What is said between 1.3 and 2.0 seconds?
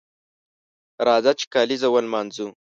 چې کالیزه